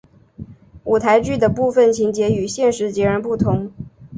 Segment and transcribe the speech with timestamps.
[0.83, 3.71] 舞台剧的部分情节与现实截然不同。